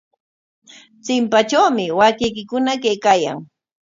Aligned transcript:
Chimpatrawmi 1.03 1.85
waakaykikuna 1.99 2.71
kaykaayan. 2.83 3.37